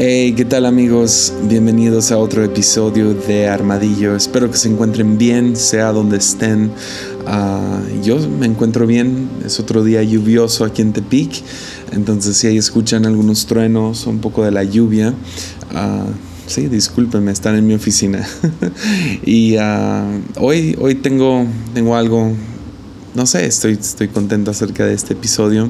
[0.00, 1.32] Hey, ¿qué tal amigos?
[1.48, 4.14] Bienvenidos a otro episodio de Armadillo.
[4.14, 6.70] Espero que se encuentren bien, sea donde estén.
[7.26, 11.42] Ah, yo me encuentro bien, es otro día lluvioso aquí en Tepic,
[11.90, 15.14] entonces si ahí escuchan algunos truenos, un poco de la lluvia,
[15.72, 16.12] uh,
[16.46, 18.24] sí, discúlpenme, están en mi oficina.
[19.26, 21.44] y ah, hoy, hoy tengo,
[21.74, 22.30] tengo algo
[23.18, 25.68] no sé, estoy, estoy contento acerca de este episodio.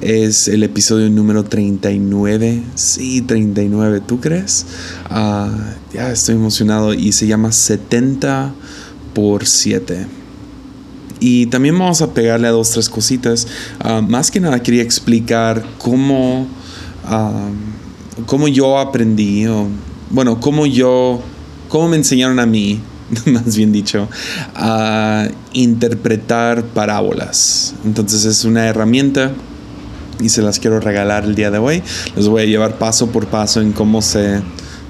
[0.00, 2.62] Es el episodio número 39.
[2.76, 4.64] Sí, 39, ¿tú crees?
[5.10, 5.50] Ah,
[5.92, 8.54] ya estoy emocionado y se llama 70
[9.12, 10.06] por 7.
[11.20, 13.46] Y también vamos a pegarle a dos, tres cositas.
[13.80, 16.46] Ah, más que nada quería explicar cómo,
[17.04, 17.50] ah,
[18.24, 19.44] cómo yo aprendí,
[20.08, 21.20] bueno, cómo yo,
[21.68, 22.80] cómo me enseñaron a mí
[23.26, 24.08] más bien dicho,
[24.54, 27.74] a interpretar parábolas.
[27.84, 29.32] Entonces es una herramienta
[30.20, 31.82] y se las quiero regalar el día de hoy.
[32.16, 34.40] Les voy a llevar paso por paso en cómo se,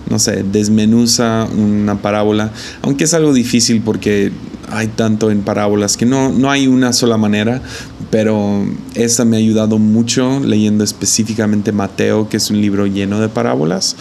[0.09, 2.53] no sé, desmenuza una parábola,
[2.83, 4.33] aunque es algo difícil porque
[4.71, 7.63] hay tanto en parábolas que no, no hay una sola manera,
[8.11, 13.29] pero esta me ha ayudado mucho leyendo específicamente Mateo, que es un libro lleno de
[13.29, 13.97] parábolas.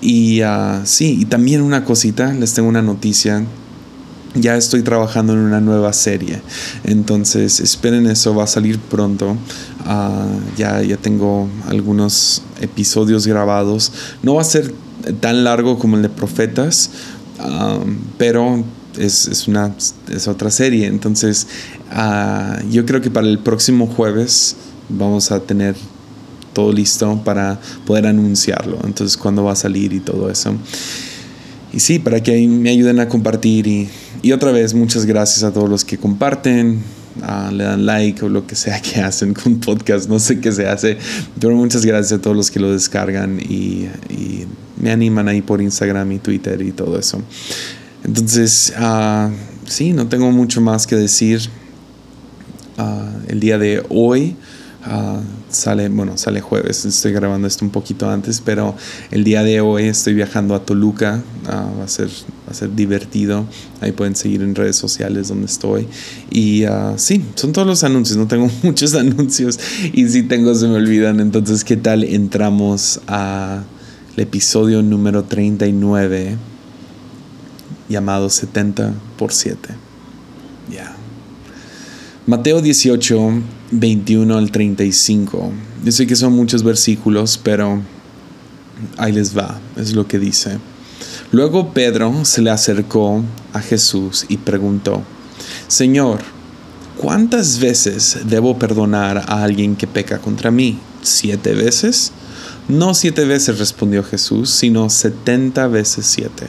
[0.00, 3.44] Y uh, sí, y también una cosita, les tengo una noticia.
[4.34, 6.42] Ya estoy trabajando en una nueva serie.
[6.82, 9.36] Entonces esperen eso, va a salir pronto.
[9.86, 13.92] Uh, ya, ya tengo algunos episodios grabados.
[14.24, 14.74] No va a ser
[15.20, 16.90] tan largo como el de Profetas,
[17.38, 18.64] um, pero
[18.98, 19.74] es, es, una,
[20.10, 20.86] es otra serie.
[20.86, 21.46] Entonces
[21.92, 24.56] uh, yo creo que para el próximo jueves
[24.88, 25.74] vamos a tener
[26.54, 28.78] todo listo para poder anunciarlo.
[28.84, 30.54] Entonces, cuándo va a salir y todo eso.
[31.72, 33.66] Y sí, para que me ayuden a compartir.
[33.66, 33.88] Y,
[34.22, 36.78] y otra vez, muchas gracias a todos los que comparten,
[37.22, 40.08] ah, le dan like o lo que sea que hacen con podcast.
[40.08, 40.96] No sé qué se hace,
[41.38, 44.46] pero muchas gracias a todos los que lo descargan y, y
[44.80, 47.20] me animan ahí por Instagram y Twitter y todo eso.
[48.04, 49.30] Entonces, uh,
[49.66, 51.40] sí, no tengo mucho más que decir.
[52.76, 54.36] Uh, el día de hoy
[54.86, 58.74] Ah, sale, bueno, sale jueves, estoy grabando esto un poquito antes, pero
[59.10, 63.46] el día de hoy estoy viajando a Toluca, va, a ser, va a ser divertido,
[63.80, 65.88] ahí pueden seguir en redes sociales donde estoy.
[66.30, 69.58] Y uh, sí, son todos los anuncios, no tengo muchos anuncios
[69.94, 73.64] y si tengo se me olvidan, entonces ¿qué tal entramos al
[74.18, 76.36] episodio número 39
[77.88, 79.74] llamado 70 por 7?
[80.70, 80.94] Ya.
[82.26, 85.50] Mateo 18 21 al 35.
[85.84, 87.82] Yo sé que son muchos versículos, pero
[88.96, 90.58] ahí les va, es lo que dice.
[91.32, 95.02] Luego Pedro se le acercó a Jesús y preguntó,
[95.66, 96.20] Señor,
[96.98, 100.78] ¿cuántas veces debo perdonar a alguien que peca contra mí?
[101.02, 102.12] ¿Siete veces?
[102.68, 106.46] No siete veces respondió Jesús, sino setenta veces siete.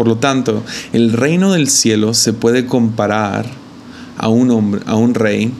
[0.00, 0.62] Por lo tanto,
[0.94, 3.44] el reino del cielo se puede comparar
[4.16, 5.52] a un hombre, a un rey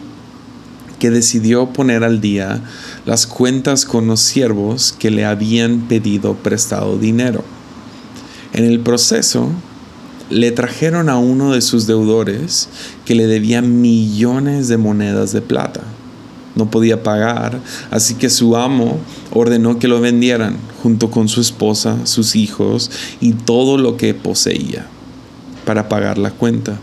[0.98, 2.62] que decidió poner al día
[3.04, 7.44] las cuentas con los siervos que le habían pedido prestado dinero.
[8.54, 9.50] En el proceso,
[10.30, 12.70] le trajeron a uno de sus deudores
[13.04, 15.82] que le debía millones de monedas de plata.
[16.56, 18.98] No podía pagar, así que su amo
[19.32, 22.90] ordenó que lo vendieran junto con su esposa, sus hijos
[23.20, 24.86] y todo lo que poseía
[25.64, 26.78] para pagar la cuenta.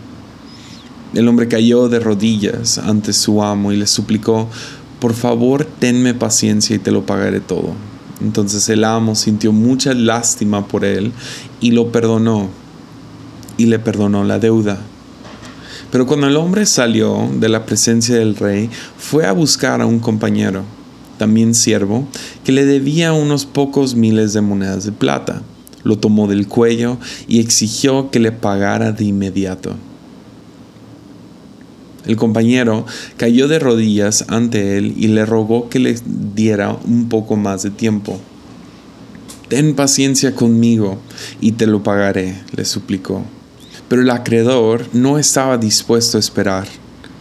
[1.14, 4.48] El hombre cayó de rodillas ante su amo y le suplicó,
[5.00, 7.74] por favor, tenme paciencia y te lo pagaré todo.
[8.20, 11.12] Entonces el amo sintió mucha lástima por él
[11.60, 12.48] y lo perdonó
[13.56, 14.78] y le perdonó la deuda.
[15.90, 18.68] Pero cuando el hombre salió de la presencia del rey,
[18.98, 20.64] fue a buscar a un compañero,
[21.16, 22.06] también siervo,
[22.44, 25.42] que le debía unos pocos miles de monedas de plata.
[25.84, 29.76] Lo tomó del cuello y exigió que le pagara de inmediato.
[32.06, 35.96] El compañero cayó de rodillas ante él y le rogó que le
[36.34, 38.20] diera un poco más de tiempo.
[39.48, 40.98] Ten paciencia conmigo
[41.40, 43.24] y te lo pagaré, le suplicó.
[43.86, 46.66] Pero el acreedor no estaba dispuesto a esperar.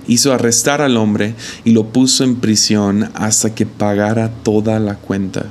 [0.08, 5.46] Hizo arrestar al hombre y lo puso en prisión hasta que pagara toda la cuenta.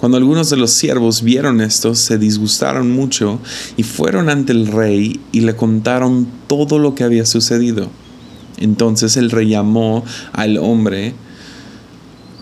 [0.00, 3.38] Cuando algunos de los siervos vieron esto, se disgustaron mucho
[3.76, 7.90] y fueron ante el rey y le contaron todo lo que había sucedido.
[8.56, 10.02] Entonces el rey llamó
[10.32, 11.12] al hombre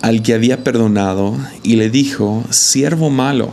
[0.03, 3.51] al que había perdonado y le dijo, siervo malo,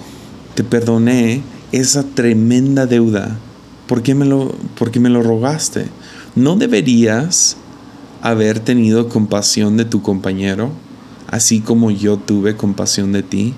[0.54, 1.42] te perdoné
[1.72, 3.40] esa tremenda deuda.
[3.88, 5.88] ¿Por qué me lo, por qué me lo rogaste?
[6.36, 7.58] ¿No deberías
[8.22, 10.72] haber tenido compasión de tu compañero,
[11.28, 13.54] así como yo tuve compasión de ti?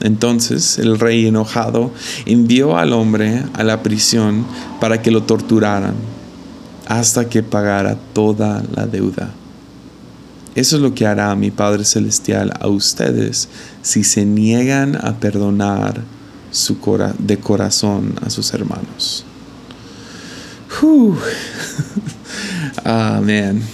[0.00, 1.92] Entonces el rey enojado
[2.26, 4.44] envió al hombre a la prisión
[4.80, 5.94] para que lo torturaran
[6.86, 9.30] hasta que pagara toda la deuda.
[10.54, 13.48] Eso es lo que hará mi Padre Celestial a ustedes
[13.80, 16.02] si se niegan a perdonar
[16.50, 16.76] su
[17.18, 19.24] de corazón a sus hermanos.
[22.84, 23.62] Amén.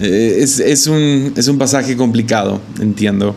[0.00, 3.34] Eh, es, un, es un pasaje complicado, entiendo,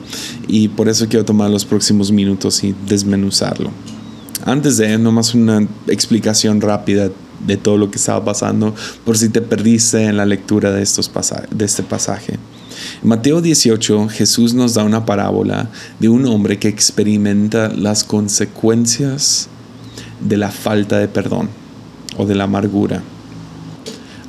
[0.47, 3.71] y por eso quiero tomar los próximos minutos y desmenuzarlo.
[4.45, 7.09] Antes de, nomás una explicación rápida
[7.45, 8.73] de todo lo que estaba pasando,
[9.05, 11.11] por si te perdiste en la lectura de, estos
[11.51, 12.33] de este pasaje.
[13.01, 15.69] En Mateo 18, Jesús nos da una parábola
[15.99, 19.47] de un hombre que experimenta las consecuencias
[20.21, 21.49] de la falta de perdón
[22.19, 23.01] o de la amargura.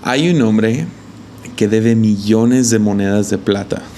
[0.02, 0.86] Hay un hombre
[1.56, 3.82] que debe millones de monedas de plata.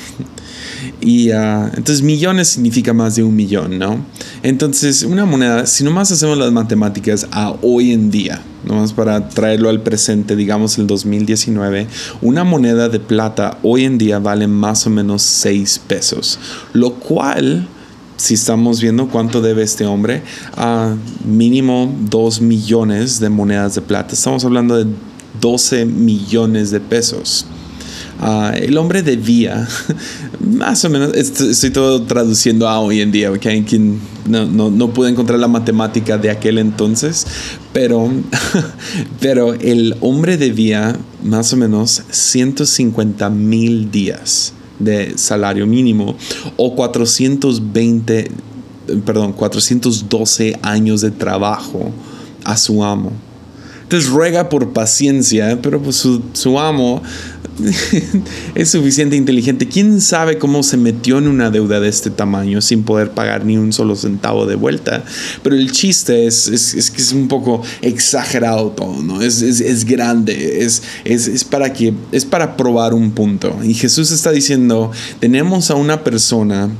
[1.01, 4.05] Y ah, entonces millones significa más de un millón, ¿no?
[4.43, 9.69] Entonces una moneda, si nomás hacemos las matemáticas a hoy en día, nomás para traerlo
[9.69, 11.87] al presente, digamos el 2019,
[12.21, 16.39] una moneda de plata hoy en día vale más o menos 6 pesos,
[16.73, 17.69] lo cual
[18.23, 20.23] si estamos viendo cuánto debe este hombre,
[20.57, 24.15] a mínimo 2 millones de monedas de plata.
[24.15, 24.87] Estamos hablando de
[25.41, 27.47] 12 millones de pesos.
[28.21, 29.67] Ah, el hombre debía,
[30.41, 33.99] más o menos, estoy todo traduciendo a hoy en día, quien
[34.29, 37.27] no, no, no, pude encontrar la matemática de aquel entonces,
[37.73, 38.09] pero,
[39.21, 44.53] pero el hombre debía más o menos 150 mil días
[44.83, 46.17] de salario mínimo
[46.57, 48.31] o 420,
[49.05, 51.91] perdón, 412 años de trabajo
[52.45, 53.13] a su amo.
[53.83, 57.03] Entonces ruega por paciencia, pero pues su, su amo
[58.55, 59.69] es suficiente inteligente.
[59.69, 63.57] ¿Quién sabe cómo se metió en una deuda de este tamaño sin poder pagar ni
[63.57, 65.05] un solo centavo de vuelta?
[65.43, 69.23] Pero el chiste es, es, que es un poco exagerado todo, ¿no?
[69.23, 73.57] Es, es grande, es, es, para que, es para probar un punto.
[73.63, 76.71] Y Jesús está diciendo, tenemos a una persona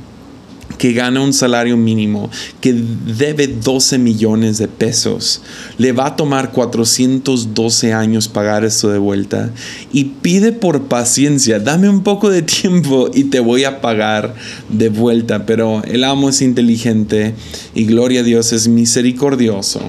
[0.83, 5.41] que gana un salario mínimo, que debe 12 millones de pesos,
[5.77, 9.49] le va a tomar 412 años pagar esto de vuelta
[9.93, 14.35] y pide por paciencia, dame un poco de tiempo y te voy a pagar
[14.67, 15.45] de vuelta.
[15.45, 17.33] Pero el amo es inteligente
[17.73, 19.79] y gloria a Dios es misericordioso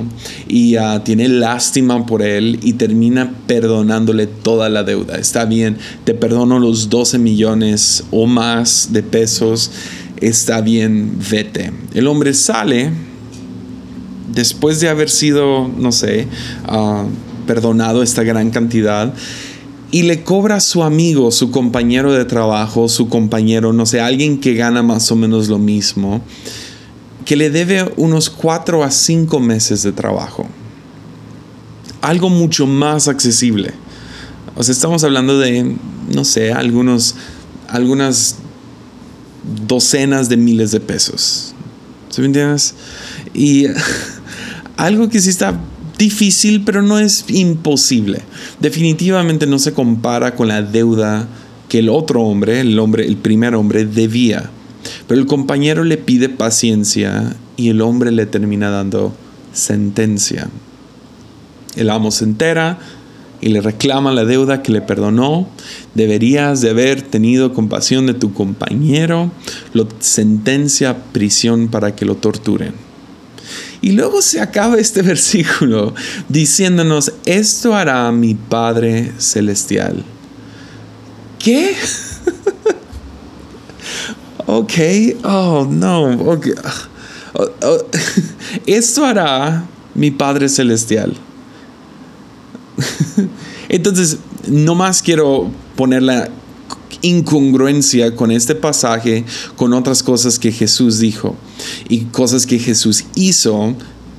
[0.46, 5.16] y ah, tiene lástima por él y termina perdonándole toda la deuda.
[5.16, 9.72] Está bien, te perdono los 12 millones o más de pesos
[10.28, 11.72] está bien, vete.
[11.92, 12.90] El hombre sale
[14.32, 16.26] después de haber sido, no sé,
[16.66, 17.04] ah,
[17.46, 19.14] perdonado esta gran cantidad
[19.90, 24.40] y le cobra a su amigo, su compañero de trabajo, su compañero, no sé, alguien
[24.40, 26.20] que gana más o menos lo mismo,
[27.24, 30.46] que le debe unos cuatro a cinco meses de trabajo.
[32.00, 33.72] Algo mucho más accesible.
[34.56, 35.76] O sea, estamos hablando de,
[36.12, 37.14] no sé, algunos,
[37.68, 38.38] algunas
[39.66, 41.54] docenas de miles de pesos.
[42.08, 42.74] ¿Se me entiendes?
[43.32, 43.66] Y
[44.76, 45.58] algo que sí está
[45.98, 48.22] difícil, pero no es imposible.
[48.60, 51.28] Definitivamente no se compara con la deuda
[51.68, 54.50] que el otro hombre, el hombre, el primer hombre debía.
[55.06, 59.14] Pero el compañero le pide paciencia y el hombre le termina dando
[59.52, 60.48] sentencia.
[61.76, 62.78] El amo se entera,
[63.40, 65.48] y le reclama la deuda que le perdonó,
[65.94, 69.30] deberías de haber tenido compasión de tu compañero,
[69.72, 72.74] lo sentencia a prisión para que lo torturen.
[73.80, 75.94] Y luego se acaba este versículo
[76.28, 80.02] diciéndonos, esto hará mi Padre Celestial.
[81.38, 81.76] ¿Qué?
[84.46, 84.72] ok,
[85.24, 86.54] oh no, okay.
[87.34, 87.86] Oh, oh.
[88.66, 91.14] esto hará mi Padre Celestial.
[93.68, 96.30] Entonces, no más quiero poner la
[97.02, 99.24] incongruencia con este pasaje,
[99.56, 101.36] con otras cosas que Jesús dijo
[101.88, 103.74] y cosas que Jesús hizo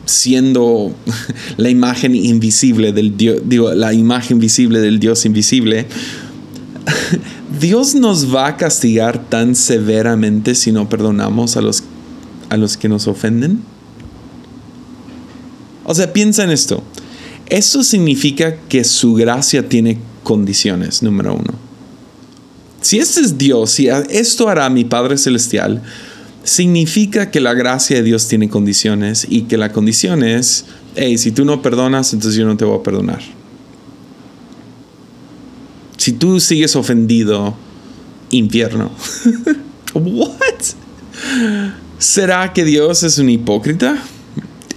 [0.05, 0.93] siendo
[1.57, 5.88] la imagen invisible del Dios, digo, la imagen visible del Dios invisible.
[7.60, 11.84] Dios nos va a castigar tan severamente si no perdonamos a los,
[12.50, 13.62] a los que nos ofenden.
[15.86, 16.84] O sea, piensa en esto.
[17.48, 21.54] Eso significa que su gracia tiene condiciones, número uno.
[22.82, 25.82] Si este es Dios, si esto hará mi Padre Celestial,
[26.44, 31.32] significa que la gracia de Dios tiene condiciones y que la condición es, hey, si
[31.32, 33.22] tú no perdonas, entonces yo no te voy a perdonar.
[35.98, 37.56] Si tú sigues ofendido,
[38.30, 38.92] infierno.
[39.94, 40.38] What?
[41.98, 43.98] ¿Será que Dios es un hipócrita?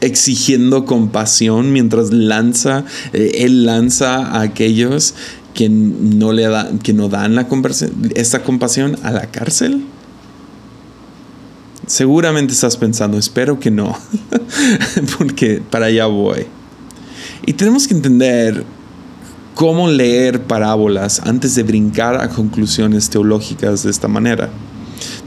[0.01, 5.15] Exigiendo compasión mientras lanza, eh, Él lanza a aquellos
[5.55, 7.49] que no, le da, que no dan la
[8.15, 9.85] esta compasión a la cárcel.
[11.87, 13.99] Seguramente estás pensando, espero que no,
[15.19, 16.47] porque para allá voy.
[17.45, 18.65] Y tenemos que entender
[19.55, 24.51] cómo leer parábolas antes de brincar a conclusiones teológicas de esta manera.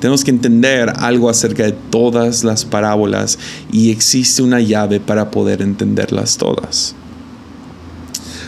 [0.01, 3.38] Tenemos que entender algo acerca de todas las parábolas
[3.72, 6.96] y existe una llave para poder entenderlas todas.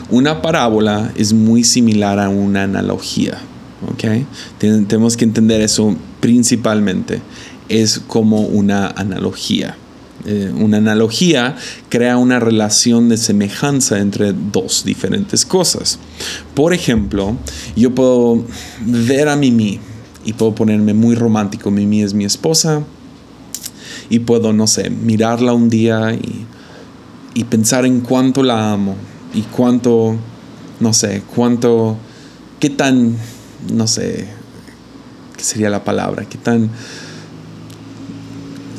[0.10, 3.38] Una parábola es muy similar a una analogía.
[3.94, 4.26] ¿okay?
[4.58, 7.22] Tenemos que entender eso principalmente.
[7.70, 9.78] Es como una analogía.
[10.26, 11.56] Eh, una analogía
[11.90, 16.00] crea una relación de semejanza entre dos diferentes cosas.
[16.56, 17.38] Por ejemplo,
[17.76, 18.44] yo puedo
[18.82, 19.80] ver a Mimi
[20.25, 21.72] y puedo ponerme muy romántico.
[21.72, 22.84] Mimi es mi esposa
[24.10, 26.46] y puedo, no sé, mirarla un día y,
[27.34, 28.96] y pensar en cuánto la amo
[29.34, 30.15] y cuánto,
[30.80, 31.98] no sé, cuánto,
[32.60, 33.18] qué tan,
[33.72, 34.27] no sé,
[35.36, 36.70] qué sería la palabra, qué tan,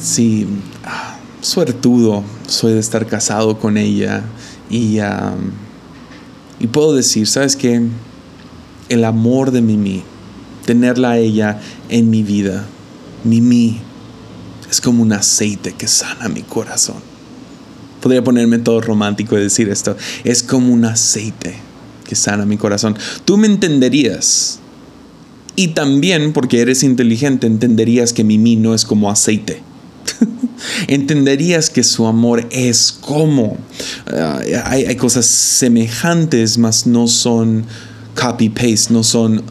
[0.00, 0.46] sí,
[0.84, 4.22] ah, suertudo soy de estar casado con ella
[4.70, 4.98] y,
[6.60, 7.82] y puedo decir, ¿sabes qué?
[8.88, 10.02] El amor de Mimi,
[10.64, 12.66] tenerla a ella en mi vida,
[13.24, 13.80] Mimi,
[14.70, 16.96] es como un aceite que sana mi corazón.
[18.00, 21.54] Podría ponerme todo romántico y decir esto, es como un aceite
[22.06, 22.96] que sana mi corazón.
[23.24, 24.58] Tú me entenderías.
[25.56, 29.62] Y también, porque eres inteligente, entenderías que Mimi no es como aceite
[30.88, 33.56] entenderías que su amor es como.
[34.06, 37.64] Ah, hay, cosas semejantes, mas no son
[38.14, 39.42] copy-paste, no son,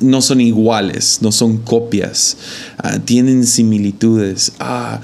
[0.00, 2.36] no son iguales, no son copias,
[2.78, 4.52] ah, tienen similitudes.
[4.58, 5.00] Ah,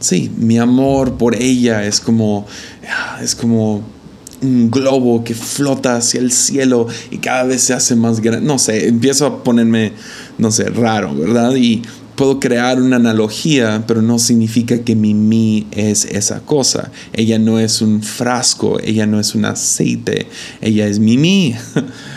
[0.00, 2.46] sí, mi amor por ella es como,
[3.20, 3.82] es como
[4.42, 8.46] un globo que flota hacia el cielo y cada vez se hace más grande.
[8.46, 9.92] No sé, empiezo a ponerme,
[10.38, 11.54] no sé, raro, ¿verdad?
[11.56, 11.82] Y
[12.16, 16.90] puedo crear una analogía, pero no significa que mi mí es esa cosa.
[17.12, 20.26] Ella no es un frasco, ella no es un aceite,
[20.60, 21.54] ella es mi mí.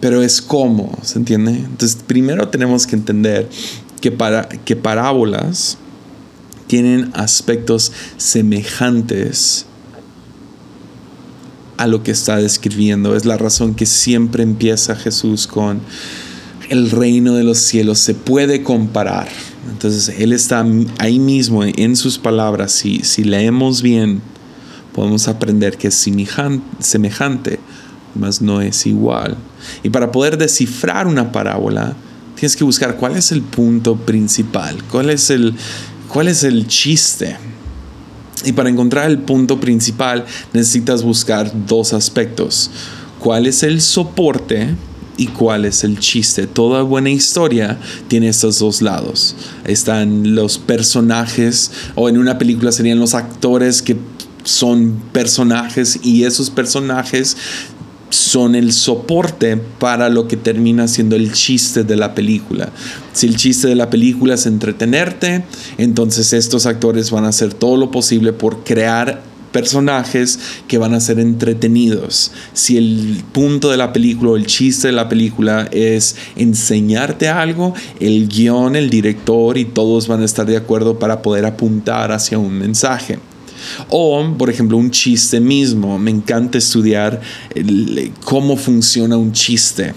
[0.00, 1.52] pero es como, ¿se entiende?
[1.52, 3.48] Entonces, primero tenemos que entender
[4.00, 5.76] que, para, que parábolas
[6.66, 9.66] tienen aspectos semejantes
[11.76, 13.16] a lo que está describiendo.
[13.16, 15.80] Es la razón que siempre empieza Jesús con
[16.70, 19.28] el reino de los cielos se puede comparar.
[19.70, 20.64] Entonces Él está
[20.98, 22.70] ahí mismo en sus palabras.
[22.70, 24.22] Si, si leemos bien,
[24.94, 27.58] podemos aprender que es semejante,
[28.14, 29.36] mas no es igual.
[29.82, 31.94] Y para poder descifrar una parábola,
[32.34, 35.54] tienes que buscar cuál es el punto principal, cuál es el,
[36.08, 37.36] cuál es el chiste.
[38.44, 42.70] Y para encontrar el punto principal necesitas buscar dos aspectos.
[43.18, 44.74] ¿Cuál es el soporte?
[45.20, 46.46] y cuál es el chiste.
[46.46, 49.36] Toda buena historia tiene estos dos lados.
[49.66, 53.98] Están los personajes, o en una película serían los actores que
[54.44, 57.36] son personajes y esos personajes
[58.10, 62.70] son el soporte para lo que termina siendo el chiste de la película.
[63.12, 65.44] Si el chiste de la película es entretenerte,
[65.78, 70.38] entonces estos actores van a hacer todo lo posible por crear personajes
[70.68, 72.32] que van a ser entretenidos.
[72.52, 77.74] Si el punto de la película o el chiste de la película es enseñarte algo,
[77.98, 82.38] el guion, el director y todos van a estar de acuerdo para poder apuntar hacia
[82.38, 83.18] un mensaje.
[83.88, 85.98] O, por ejemplo, un chiste mismo.
[85.98, 87.20] Me encanta estudiar
[88.24, 89.94] cómo funciona un chiste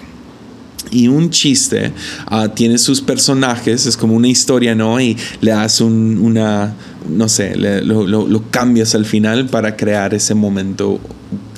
[0.93, 1.91] y un chiste
[2.27, 4.99] ah, tiene sus personajes, es como una historia, ¿no?
[4.99, 6.73] Y le das una,
[7.09, 10.99] no sé, lo, cambias al final para crear ese momento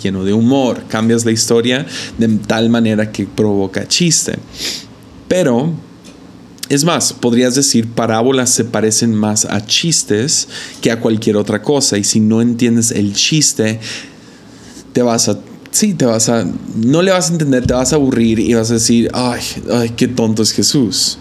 [0.01, 0.83] lleno de humor.
[0.87, 1.85] Cambias la historia
[2.17, 4.37] de tal manera que provoca chiste.
[5.27, 5.73] Pero,
[6.69, 10.47] es más, podrías decir, parábolas se parecen más a chistes
[10.81, 11.97] que a cualquier otra cosa.
[11.97, 13.79] Y si no entiendes el chiste,
[14.93, 15.39] te vas a
[15.75, 16.45] sí, te vas a,
[16.75, 19.41] no le vas a entender, te vas a aburrir y vas a decir, ay,
[19.71, 21.17] ay, qué tonto es Jesús.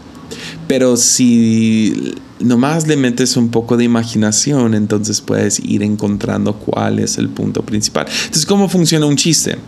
[0.68, 7.18] Pero si nomás le metes un poco de imaginación, entonces puedes ir encontrando cuál es
[7.18, 8.06] el punto principal.
[8.06, 9.58] Entonces, ¿cómo funciona un chiste?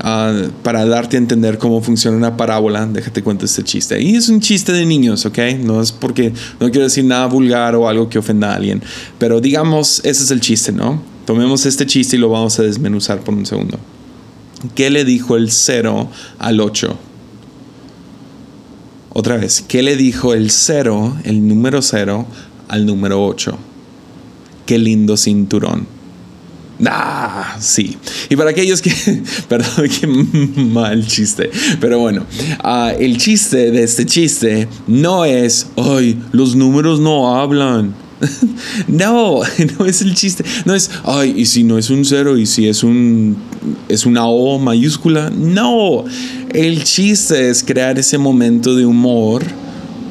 [0.00, 0.32] Ah,
[0.62, 4.00] para darte a entender cómo funciona una parábola, déjate cuento este chiste.
[4.02, 5.38] Y es un chiste de niños, ¿ok?
[5.60, 8.82] No es porque no quiero decir nada vulgar o algo que ofenda a alguien,
[9.18, 11.02] pero digamos, ese es el chiste, ¿no?
[11.26, 13.78] Tomemos este chiste y lo vamos a desmenuzar por un segundo.
[14.74, 16.98] ¿Qué le dijo el 0 al 8?
[19.18, 22.24] Otra vez, ¿qué le dijo el cero, el número cero,
[22.68, 23.58] al número 8?
[24.64, 25.97] Qué lindo cinturón.
[26.86, 27.96] Ah, sí.
[28.28, 28.92] Y para aquellos que,
[29.48, 32.24] perdón, qué mal chiste, pero bueno,
[32.60, 37.94] ah, el chiste de este chiste no es, ay, los números no hablan.
[38.88, 39.40] no,
[39.78, 40.44] no es el chiste.
[40.64, 43.36] No es, ay, y si no es un cero y si es un
[43.88, 45.30] es una O mayúscula.
[45.30, 46.04] No,
[46.50, 49.44] el chiste es crear ese momento de humor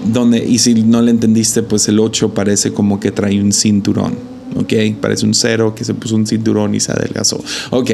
[0.06, 4.27] donde, y si no le entendiste, pues el 8 parece como que trae un cinturón.
[4.56, 4.74] ¿Ok?
[5.02, 7.44] Parece un cero que se puso un cinturón y se adelgazó.
[7.72, 7.92] Ok,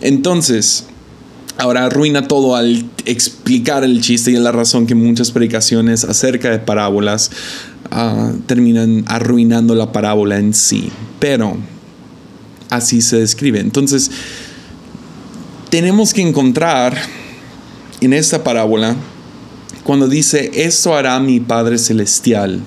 [0.00, 0.86] entonces,
[1.58, 6.58] ahora arruina todo al explicar el chiste y la razón que muchas predicaciones acerca de
[6.58, 7.30] parábolas
[7.90, 10.90] ah, terminan arruinando la parábola en sí.
[11.18, 11.56] Pero
[12.70, 13.60] así se describe.
[13.60, 14.10] Entonces,
[15.70, 16.96] tenemos que encontrar
[18.00, 18.96] en esta parábola,
[19.84, 22.60] cuando dice, esto hará mi Padre Celestial,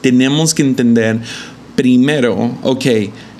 [0.00, 1.20] tenemos que entender
[1.78, 2.86] primero, ok,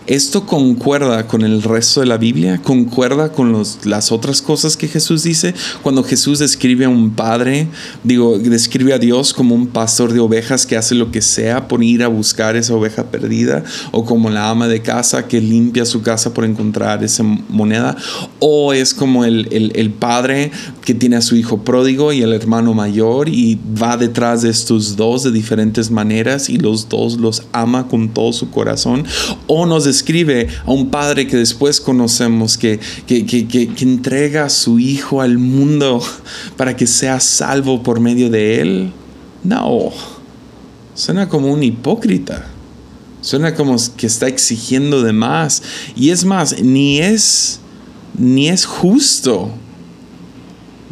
[0.06, 2.62] ¿Esto concuerda con el resto de la Biblia?
[2.62, 5.52] ¿Concuerda con las otras cosas que Jesús dice?
[5.82, 7.68] Cuando Jesús describe a un padre,
[8.04, 11.84] digo, describe a Dios como un pastor de ovejas que hace lo que sea por
[11.84, 16.00] ir a buscar esa oveja perdida, o como la ama de casa que limpia su
[16.00, 17.94] casa por encontrar esa moneda,
[18.38, 20.52] o es como el, el padre
[20.88, 24.96] que tiene a su hijo pródigo y el hermano mayor y va detrás de estos
[24.96, 29.04] dos de diferentes maneras y los dos los ama con todo su corazón,
[29.46, 35.20] o nos escribe a un padre que después conocemos, que, que, entrega a su hijo
[35.20, 36.02] al mundo
[36.56, 38.92] para que sea salvo por medio de él.
[39.44, 39.90] No,
[40.94, 42.46] suena como un hipócrita.
[43.20, 45.62] Suena como que está exigiendo de más.
[45.94, 47.60] Y es más, ni es,
[48.16, 49.52] ni es justo.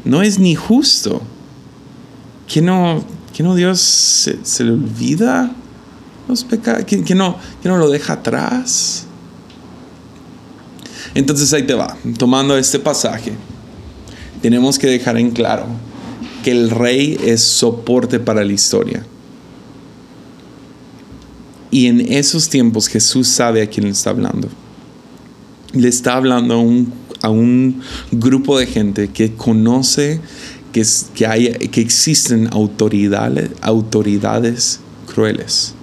[0.07, 1.21] No es ni justo.
[2.49, 5.53] Que no, que no Dios se, se le olvida
[6.29, 9.05] los pecados, que, no, que no lo deja atrás.
[11.15, 13.33] Entonces ahí te va, tomando este pasaje,
[14.43, 15.67] tenemos que dejar en claro
[16.45, 19.05] que el rey es soporte para la historia.
[21.71, 24.49] Y en esos tiempos Jesús sabe a quién le está hablando.
[25.73, 26.93] Le está hablando a un,
[27.27, 27.81] a un
[28.13, 30.21] grupo de gente que conoce
[30.73, 30.85] que,
[31.15, 34.81] que, hay, que existen autoridades, autoridades
[35.13, 35.76] crueles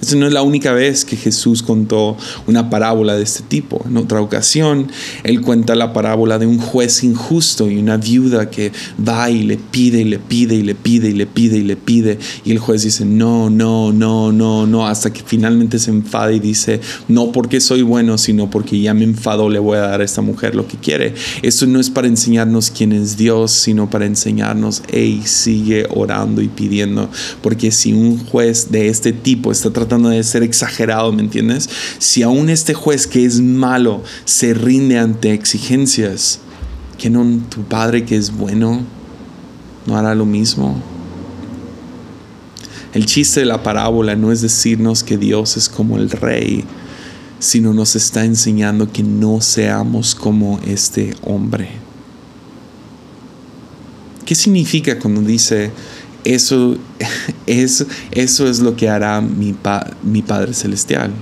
[0.00, 3.84] esta no es la única vez que Jesús contó una parábola de este tipo.
[3.86, 4.90] En otra ocasión,
[5.24, 8.72] Él cuenta la parábola de un juez injusto y una viuda que
[9.06, 11.76] va y le pide y le pide y le pide y le pide y le
[11.76, 12.18] pide.
[12.44, 16.38] Y el juez dice, no, no, no, no, no, hasta que finalmente se enfada y
[16.38, 20.04] dice, no porque soy bueno, sino porque ya me enfadó, le voy a dar a
[20.04, 21.14] esta mujer lo que quiere.
[21.42, 26.48] Esto no es para enseñarnos quién es Dios, sino para enseñarnos, hey, sigue orando y
[26.48, 27.08] pidiendo.
[27.42, 31.68] Porque si un juez de este tipo está tratando tratando de ser exagerado, ¿me entiendes?
[31.98, 36.40] Si aún este juez que es malo se rinde ante exigencias,
[36.98, 38.82] que no tu padre que es bueno
[39.86, 40.82] no hará lo mismo.
[42.92, 46.64] El chiste de la parábola no es decirnos que Dios es como el rey,
[47.38, 51.70] sino nos está enseñando que no seamos como este hombre.
[54.26, 55.70] ¿Qué significa cuando dice
[56.24, 56.76] eso,
[57.46, 59.54] eso, eso es lo que hará mi,
[60.02, 61.12] mi Padre Celestial.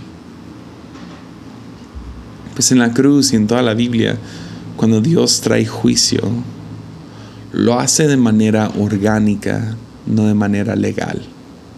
[2.55, 4.19] Pues en la cruz y en toda la Biblia,
[4.77, 6.23] cuando Dios trae juicio,
[7.53, 11.23] lo hace de manera orgánica, no de manera legal.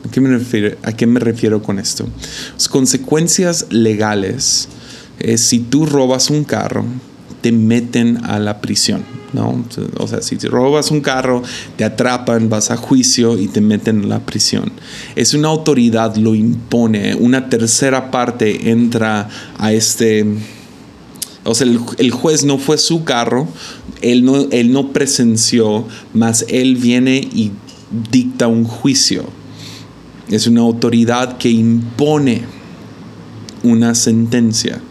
[0.07, 2.09] ¿A qué me refiero, a qué me refiero con esto?
[2.55, 4.69] Las consecuencias legales
[5.19, 6.85] es si tú robas un carro,
[7.41, 9.18] te meten a la prisión.
[9.33, 9.65] ¿No?
[9.99, 11.43] O sea, si robas un carro,
[11.77, 14.73] te atrapan, vas a juicio y te meten en la prisión.
[15.17, 17.15] Es una autoridad, lo impone.
[17.15, 20.27] Una tercera parte entra a este...
[21.45, 23.49] O sea, el, juez no fue su carro,
[24.03, 27.53] él no, él no presenció, mas él viene y
[28.11, 29.25] dicta un juicio.
[30.29, 32.43] Es una autoridad que impone
[33.63, 34.83] una sentencia.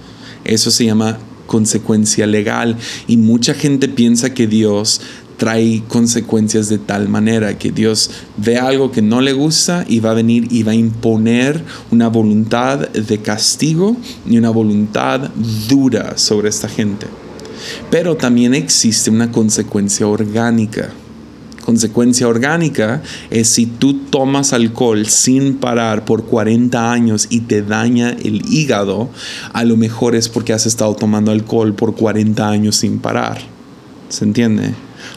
[0.45, 5.01] Eso se llama consecuencia legal y mucha gente piensa que Dios
[5.37, 10.11] trae consecuencias de tal manera que Dios ve algo que no le gusta y va
[10.11, 13.95] a venir y va a imponer una voluntad de castigo
[14.27, 15.29] y una voluntad
[15.69, 17.05] dura sobre esta gente.
[17.89, 20.91] Pero también existe una consecuencia orgánica
[21.67, 28.11] consecuencia orgánica es si tú tomas alcohol sin parar por 40 años y te daña
[28.11, 29.09] el hígado,
[29.51, 33.41] a lo mejor es porque has estado tomando alcohol por 40 años sin parar.
[34.07, 34.75] ¿Se entiende?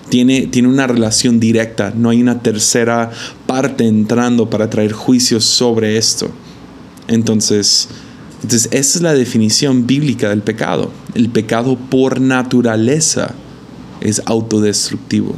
[0.09, 3.13] Tiene, tiene una relación directa, no hay una tercera
[3.47, 6.33] parte entrando para traer juicios sobre esto.
[7.07, 7.87] Entonces,
[8.43, 10.91] entonces, esa es la definición bíblica del pecado.
[11.15, 13.35] El pecado por naturaleza
[14.01, 15.37] es autodestructivo.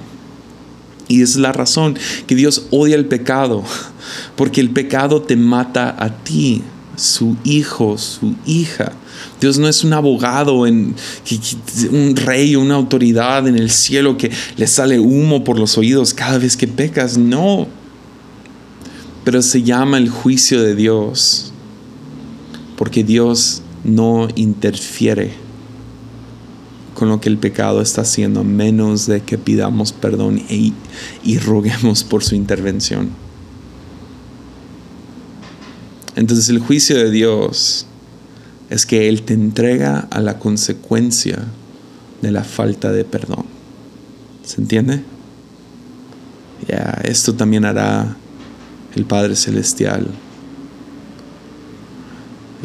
[1.09, 3.65] Y es la razón que Dios odia el pecado,
[4.37, 6.62] porque el pecado te mata a ti,
[6.97, 8.93] su hijo, su hija.
[9.41, 10.95] Dios no es un abogado, en,
[11.91, 16.38] un rey, una autoridad en el cielo que le sale humo por los oídos cada
[16.38, 17.19] vez que pecas.
[17.19, 17.67] No.
[19.25, 21.53] Pero se llama el juicio de Dios,
[22.77, 25.42] porque Dios no interfiere
[27.03, 30.73] con lo que el pecado está haciendo, menos de que pidamos perdón y,
[31.25, 33.11] y roguemos por su intervención.
[36.15, 37.87] Entonces el juicio de Dios
[38.71, 41.41] es que Él te entrega a la consecuencia
[42.21, 43.47] de la falta de perdón.
[44.45, 45.03] ¿Se entiende?
[46.69, 48.17] Ya, esto también hará
[48.95, 50.07] el Padre Celestial.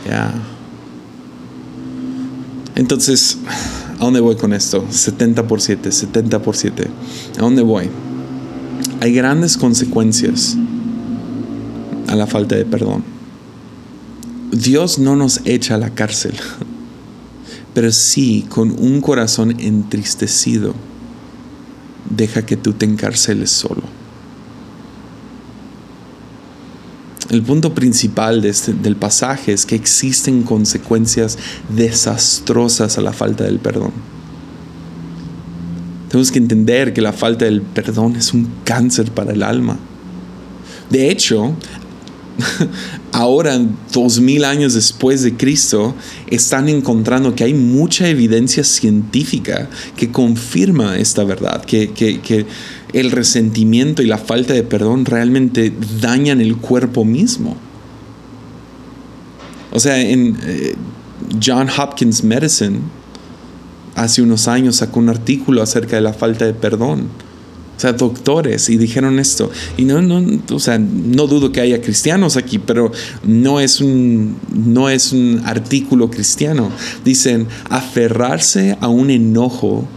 [0.08, 0.32] Ya.
[2.76, 3.40] Entonces,
[4.00, 4.86] ¿A dónde voy con esto?
[4.90, 6.88] 70 por 7, 70 por 7.
[7.38, 7.90] ¿A dónde voy?
[9.02, 10.56] Hay grandes consecuencias
[12.08, 13.04] a la falta de perdón.
[14.52, 16.34] Dios no nos echa a la cárcel,
[17.74, 20.74] pero sí con un corazón entristecido
[22.10, 23.84] deja que tú te encarceles solo.
[27.30, 31.38] El punto principal este, del pasaje es que existen consecuencias
[31.70, 33.92] desastrosas a la falta del perdón.
[36.08, 39.78] Tenemos que entender que la falta del perdón es un cáncer para el alma.
[40.90, 41.54] De hecho,
[43.12, 43.60] ahora,
[43.92, 45.96] dos mil años después de Cristo,
[46.28, 52.46] están encontrando que hay mucha evidencia científica que confirma esta verdad, que, que
[53.00, 57.56] el resentimiento y la falta de perdón realmente dañan el cuerpo mismo.
[59.72, 60.76] O sea, en eh,
[61.44, 62.80] John Hopkins Medicine,
[63.96, 67.08] hace unos años sacó un artículo acerca de la falta de perdón.
[67.78, 69.52] O sea, doctores, y dijeron esto.
[69.78, 72.92] Y no, no, o sea, no dudo que haya cristianos aquí, pero
[73.24, 76.72] no es un, no es un artículo cristiano.
[77.06, 79.88] Dicen, aferrarse a un enojo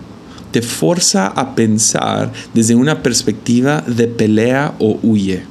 [0.50, 5.42] te forza a pensar desde una perspectiva de pelea o huye,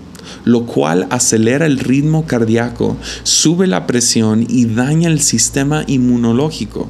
[0.45, 6.89] lo cual acelera el ritmo cardíaco, sube la presión y daña el sistema inmunológico.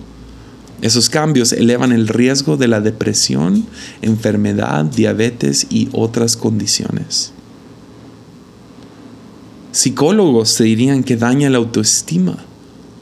[0.82, 3.66] Esos cambios elevan el riesgo de la depresión,
[4.02, 7.34] enfermedad, diabetes y otras condiciones.
[9.72, 12.38] Psicólogos te dirían que daña la autoestima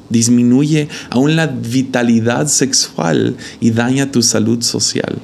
[0.09, 5.19] disminuye aún la vitalidad sexual y daña tu salud social.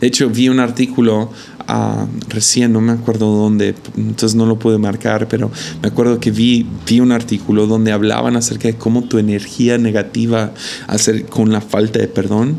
[0.00, 1.30] De hecho, vi un artículo
[1.66, 5.50] ah, recién, no me acuerdo dónde, entonces no lo pude marcar, pero
[5.82, 10.52] me acuerdo que vi, vi un artículo donde hablaban acerca de cómo tu energía negativa
[10.86, 12.58] hacer, con la falta de perdón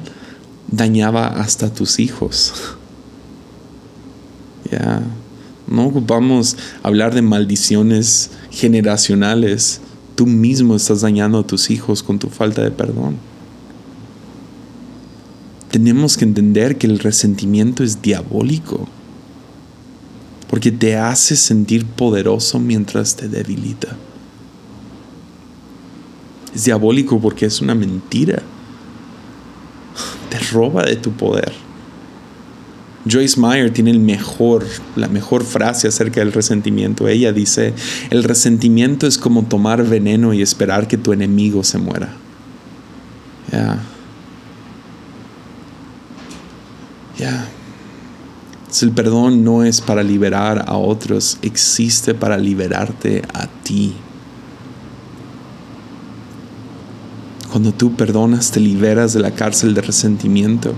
[0.70, 2.54] dañaba hasta tus hijos.
[4.72, 5.02] Ya.
[5.68, 9.82] No ocupamos hablar de maldiciones generacionales.
[10.16, 13.18] Tú mismo estás dañando a tus hijos con tu falta de perdón.
[15.70, 18.88] Tenemos que entender que el resentimiento es diabólico
[20.50, 23.96] porque te hace sentir poderoso mientras te debilita.
[26.56, 28.42] Es diabólico porque es una mentira.
[30.30, 31.67] Te roba de tu poder.
[33.10, 34.66] Joyce Meyer tiene el mejor,
[34.96, 37.08] la mejor frase acerca del resentimiento.
[37.08, 37.74] Ella dice,
[38.10, 42.14] el resentimiento es como tomar veneno y esperar que tu enemigo se muera.
[43.52, 43.80] Ya.
[47.18, 47.48] Ya.
[48.82, 53.96] El perdón no es para liberar a otros, existe para liberarte a ti.
[57.52, 60.74] Cuando tú perdonas, te liberas de la cárcel de resentimiento.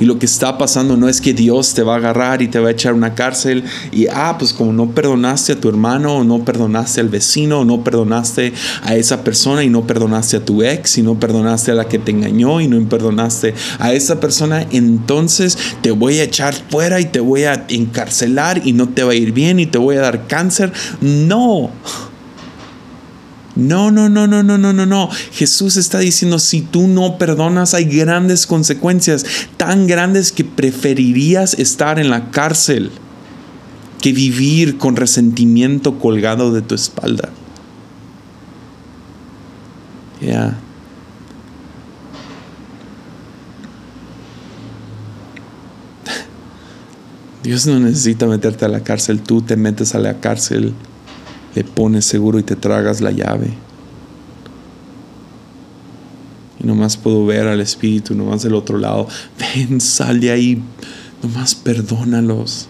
[0.00, 2.58] Y lo que está pasando no es que Dios te va a agarrar y te
[2.58, 6.24] va a echar una cárcel y, ah, pues como no perdonaste a tu hermano, o
[6.24, 10.62] no perdonaste al vecino, o no perdonaste a esa persona y no perdonaste a tu
[10.62, 14.66] ex, y no perdonaste a la que te engañó y no perdonaste a esa persona,
[14.70, 19.12] entonces te voy a echar fuera y te voy a encarcelar y no te va
[19.12, 20.72] a ir bien y te voy a dar cáncer.
[21.00, 21.70] No.
[23.56, 25.08] No, no, no, no, no, no, no, no.
[25.32, 29.24] Jesús está diciendo, si tú no perdonas, hay grandes consecuencias,
[29.56, 32.90] tan grandes que preferirías estar en la cárcel
[34.00, 37.30] que vivir con resentimiento colgado de tu espalda.
[40.20, 40.58] Ya.
[47.44, 50.74] Dios no necesita meterte a la cárcel, tú te metes a la cárcel
[51.54, 53.52] le pones seguro y te tragas la llave.
[56.60, 59.06] Y nomás puedo ver al Espíritu, nomás del otro lado.
[59.38, 60.62] Ven, sal de ahí,
[61.22, 62.68] nomás perdónalos.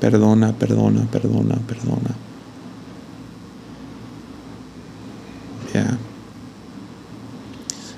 [0.00, 2.14] Perdona, perdona, perdona, perdona.
[5.74, 5.98] Ya.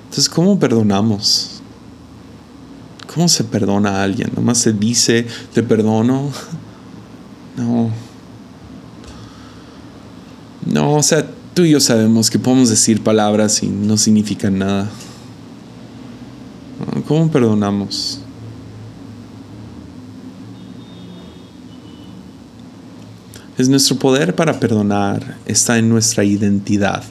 [0.04, 1.60] Entonces, ¿cómo perdonamos?
[3.12, 4.30] ¿Cómo se perdona a alguien?
[4.34, 6.30] Nomás se dice, te perdono.
[7.56, 7.90] No.
[10.90, 14.88] O sea, tú y yo sabemos que podemos decir palabras y no significan nada.
[17.06, 18.20] ¿Cómo perdonamos?
[23.58, 27.02] Es nuestro poder para perdonar está en nuestra identidad,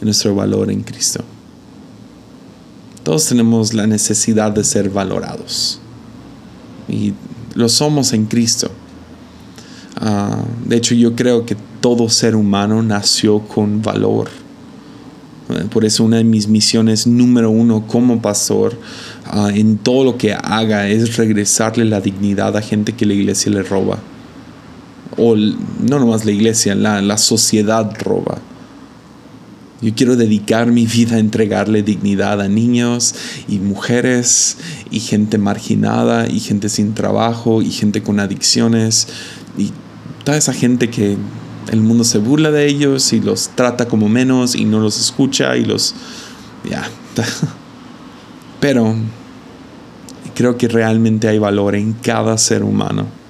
[0.00, 1.22] en nuestro valor en Cristo.
[3.04, 5.78] Todos tenemos la necesidad de ser valorados
[6.88, 7.14] y
[7.54, 8.68] lo somos en Cristo.
[9.94, 14.28] Ah, de hecho, yo creo que todo ser humano nació con valor.
[15.50, 18.78] Eh, por eso una de mis misiones número uno como pastor
[19.24, 23.50] ah, en todo lo que haga es regresarle la dignidad a gente que la iglesia
[23.50, 23.98] le roba
[25.16, 28.38] o no nomás la iglesia, la, la sociedad roba.
[29.82, 33.14] Yo quiero dedicar mi vida a entregarle dignidad a niños
[33.48, 34.58] y mujeres
[34.90, 39.08] y gente marginada y gente sin trabajo y gente con adicciones
[39.56, 39.70] y
[40.22, 41.16] toda esa gente que
[41.68, 45.56] el mundo se burla de ellos y los trata como menos y no los escucha
[45.56, 45.94] y los...
[46.68, 46.88] Ya.
[48.60, 48.94] Pero
[50.34, 53.20] creo que realmente hay valor en cada ser humano.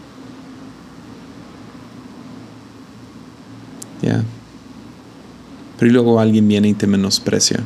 [5.78, 7.60] Pero luego alguien viene y te menosprecia.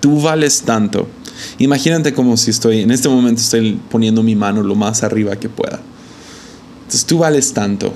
[0.00, 1.08] Tú vales tanto.
[1.58, 5.50] Imagínate como si estoy, en este momento estoy poniendo mi mano lo más arriba que
[5.50, 5.78] pueda.
[6.78, 7.92] Entonces tú vales tanto,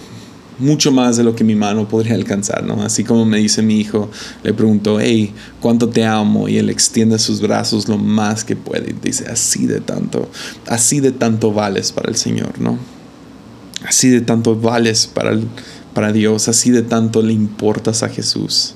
[0.63, 2.83] mucho más de lo que mi mano podría alcanzar, ¿no?
[2.83, 4.11] Así como me dice mi hijo,
[4.43, 6.49] le pregunto, hey, ¿cuánto te amo?
[6.49, 10.31] Y él extiende sus brazos lo más que puede y dice, así de tanto,
[10.67, 12.79] así de tanto vales para el Señor, ¿no?
[13.85, 15.49] Así de tanto vales para el,
[15.93, 18.75] para Dios, así de tanto le importas a Jesús.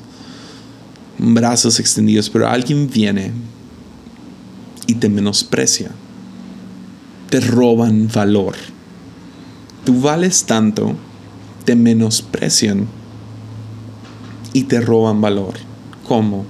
[1.18, 3.32] Brazos extendidos, pero alguien viene
[4.86, 5.90] y te menosprecia.
[7.30, 8.54] Te roban valor.
[9.84, 10.96] Tú vales tanto,
[11.66, 12.86] te menosprecian
[14.54, 15.54] y te roban valor.
[16.08, 16.46] ¿Cómo?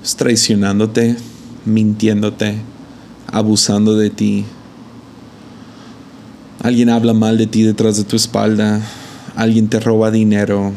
[0.00, 1.16] Pues traicionándote,
[1.64, 2.56] mintiéndote,
[3.28, 4.44] abusando de ti,
[6.62, 8.80] Alguien habla mal de ti detrás de tu espalda.
[9.34, 10.72] Alguien te roba dinero.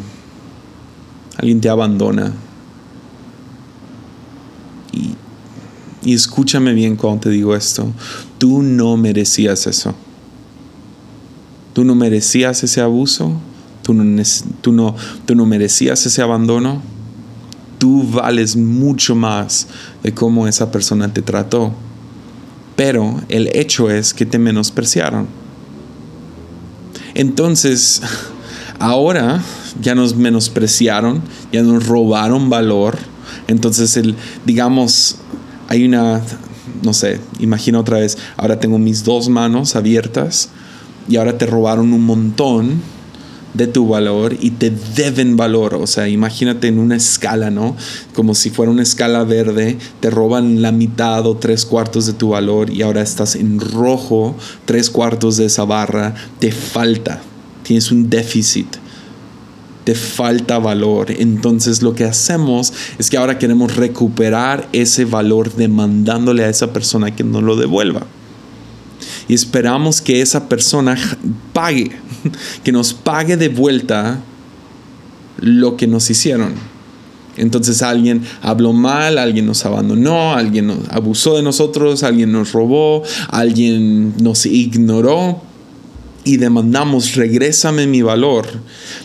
[1.38, 2.34] Alguien te abandona.
[4.92, 5.14] Y,
[6.04, 7.92] y escúchame bien cuando te digo esto.
[8.40, 9.94] Tú no merecías eso.
[11.76, 13.34] Tú no merecías ese abuso.
[13.84, 14.24] Tú no,
[14.62, 14.96] tú no,
[15.28, 16.82] tú no merecías ese abandono.
[17.78, 19.68] Tú vales mucho más
[20.02, 21.72] de cómo esa persona te trató.
[22.76, 25.28] Pero el hecho es que te menospreciaron
[27.16, 28.02] entonces,
[28.80, 29.42] ahora
[29.82, 32.98] ya nos menospreciaron, ya nos robaron valor.
[33.48, 35.16] Entonces, el, digamos,
[35.68, 36.22] hay una,
[36.84, 40.50] no sé, imagina otra vez, ahora tengo mis dos manos abiertas
[41.08, 42.82] y ahora te robaron un montón
[43.56, 45.76] de tu valor y te deben valor.
[45.76, 47.76] O sea, imagínate en una escala, ¿no?
[48.14, 52.30] Como si fuera una escala verde, te roban la mitad o tres cuartos de tu
[52.30, 57.22] valor y ahora estás en rojo, tres cuartos de esa barra, te falta,
[57.64, 58.68] tienes un déficit.
[59.86, 61.12] Te falta valor.
[61.12, 67.16] Entonces lo que hacemos es que ahora queremos recuperar ese valor demandándole a esa persona
[67.16, 68.08] que nos lo devuelva
[69.28, 70.98] y esperamos que esa persona
[71.54, 71.92] pague,
[72.64, 74.22] que nos pague de vuelta
[75.40, 76.54] lo que nos hicieron.
[77.38, 83.04] Entonces alguien habló mal, alguien nos abandonó, alguien nos abusó de nosotros, alguien nos robó,
[83.30, 85.42] alguien nos ignoró
[86.24, 88.48] y demandamos, regrésame mi valor.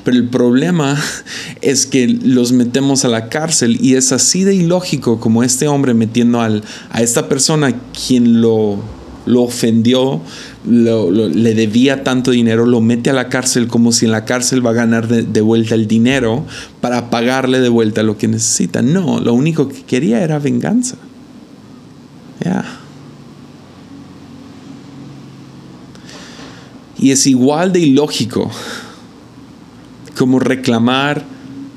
[0.04, 0.96] Pero el problema
[1.60, 5.94] es que los metemos a la cárcel y es así de ilógico como este hombre
[5.94, 8.78] metiendo al, a esta persona quien lo
[9.26, 10.20] lo ofendió,
[10.66, 14.70] le debía tanto dinero, lo mete a la cárcel como si en la cárcel va
[14.70, 16.46] a ganar de, vuelta el dinero
[16.80, 18.82] para pagarle de vuelta lo que necesita.
[18.82, 20.96] No, lo único que quería era venganza.
[26.98, 28.50] Y es igual de ilógico
[30.16, 31.24] como reclamar,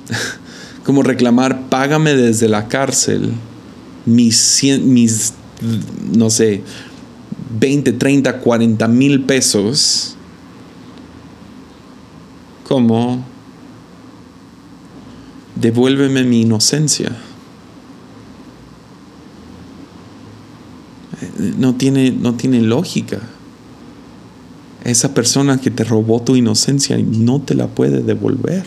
[0.85, 3.31] como reclamar, págame desde la cárcel
[4.05, 5.33] mis, mis
[6.13, 6.61] no sé,
[7.59, 10.15] 20, 30, 40 mil pesos
[12.67, 13.23] como
[15.55, 17.15] devuélveme mi inocencia.
[21.57, 23.19] No tiene, no tiene lógica.
[24.83, 28.65] Esa persona que te robó tu inocencia no te la puede devolver.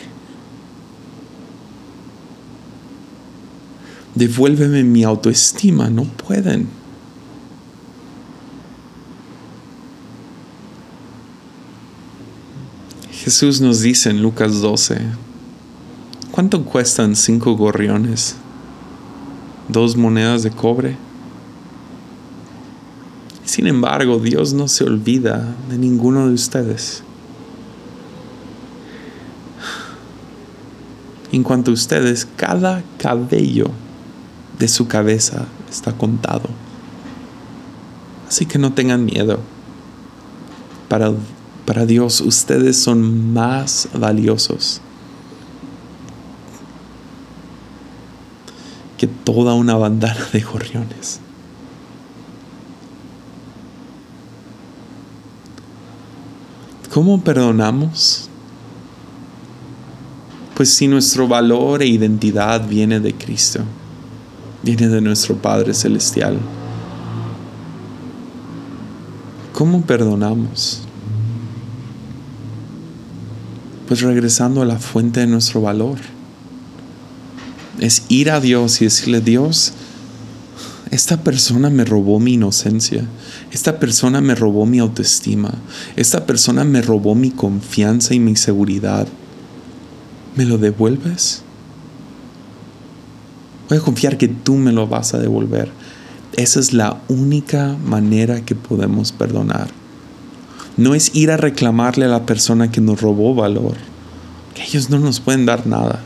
[4.15, 6.67] Devuélveme mi autoestima, no pueden.
[13.27, 15.01] Jesús nos dice en Lucas 12,
[16.31, 18.37] ¿cuánto cuestan cinco gorriones?
[19.67, 20.95] ¿Dos monedas de cobre?
[23.43, 27.03] Sin embargo, Dios no se olvida de ninguno de ustedes.
[31.33, 33.71] En cuanto a ustedes, cada cabello
[34.57, 36.47] de su cabeza está contado.
[38.29, 39.41] Así que no tengan miedo.
[40.87, 41.11] Para,
[41.67, 44.79] para Dios ustedes son más valiosos
[48.97, 51.19] que toda una bandana de gorriones.
[56.93, 58.29] ¿Cómo perdonamos?
[60.55, 63.59] Pues si nuestro valor e identidad viene de Cristo,
[64.63, 66.39] viene de nuestro Padre Celestial.
[69.51, 70.86] ¿Cómo perdonamos?
[73.87, 75.97] Pues regresando a la fuente de nuestro valor.
[77.79, 79.73] Es ir a Dios y decirle, Dios,
[80.91, 83.05] esta persona me robó mi inocencia,
[83.51, 85.53] esta persona me robó mi autoestima,
[85.95, 89.07] esta persona me robó mi confianza y mi seguridad.
[90.35, 91.43] ¿Me lo devuelves?
[93.69, 95.69] Voy a confiar que tú me lo vas a devolver.
[96.33, 99.69] Esa es la única manera que podemos perdonar.
[100.77, 103.75] No es ir a reclamarle a la persona que nos robó valor,
[104.55, 106.01] ellos no nos pueden dar nada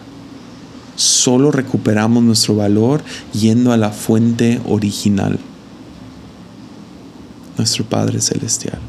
[1.01, 3.01] solo recuperamos nuestro valor
[3.33, 5.39] yendo a la fuente original,
[7.57, 8.79] nuestro Padre Celestial.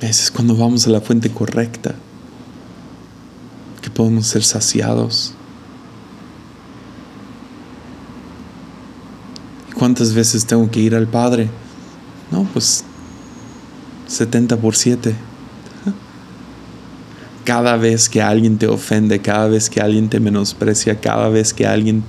[0.00, 1.94] Ese es cuando vamos a la fuente correcta,
[3.80, 5.34] que podemos ser saciados.
[9.74, 11.48] ¿Cuántas veces tengo que ir al Padre?
[12.30, 12.84] No, pues
[14.06, 15.14] 70 por 7
[17.44, 21.66] cada vez que alguien te ofende, cada vez que alguien te menosprecia, cada vez que
[21.66, 22.02] alguien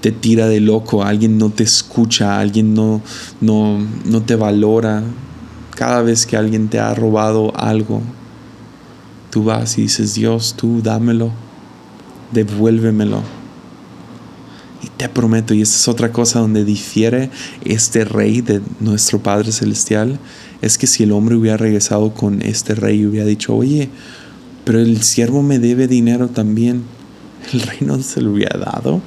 [0.00, 3.02] te tira de loco, alguien no te escucha, alguien no,
[3.40, 5.02] no, no te valora,
[5.76, 8.00] cada vez que alguien te ha robado algo,
[9.30, 11.30] tú vas y dices, Dios, tú dámelo,
[12.32, 13.41] devuélvemelo.
[15.02, 17.28] Te prometo, y esa es otra cosa donde difiere
[17.64, 20.20] este rey de nuestro Padre Celestial,
[20.60, 23.90] es que si el hombre hubiera regresado con este rey y hubiera dicho, oye,
[24.64, 26.84] pero el siervo me debe dinero también,
[27.52, 29.02] el rey no se lo hubiera dado.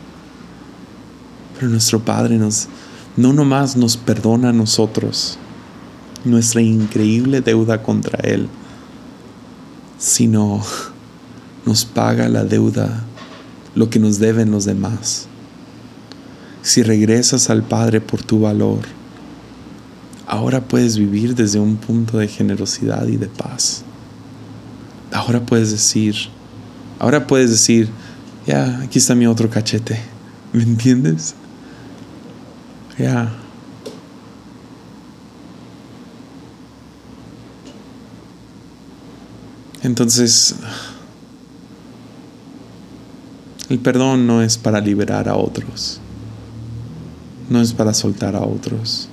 [1.57, 2.67] Pero nuestro Padre nos,
[3.15, 5.37] no nomás nos perdona a nosotros
[6.25, 8.49] nuestra increíble deuda contra Él,
[9.97, 10.61] sino
[11.65, 13.05] nos paga la deuda,
[13.75, 15.29] lo que nos deben los demás.
[16.65, 18.79] Si regresas al Padre por tu valor,
[20.25, 23.83] ahora puedes vivir desde un punto de generosidad y de paz.
[25.13, 26.15] Ahora puedes decir,
[26.97, 27.87] ahora puedes decir,
[28.47, 29.99] ya, aquí está mi otro cachete.
[30.53, 31.35] ¿Me entiendes?
[32.97, 33.31] Ya.
[39.83, 40.55] Entonces,
[43.69, 46.01] el perdón no es para liberar a otros,
[47.49, 49.09] no es para soltar a otros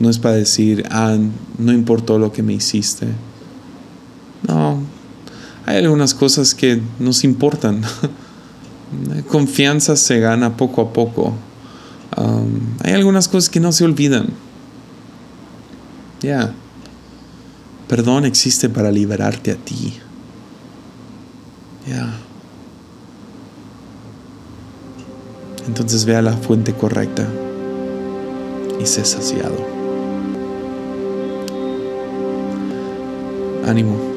[0.00, 1.16] no es para decir, ah,
[1.58, 3.06] no importó lo que me hiciste.
[4.48, 4.82] No,
[5.66, 7.82] hay algunas cosas que nos importan.
[9.28, 11.34] Confianza se gana poco a poco.
[12.16, 14.30] Um, hay algunas cosas que no se olvidan.
[16.22, 16.54] Ya.
[17.86, 19.92] Perdón existe para liberarte a ti.
[21.86, 22.10] Ya.
[25.66, 27.26] Entonces ve a la fuente correcta
[28.80, 29.80] y sé saciado.
[33.70, 34.09] ánimo.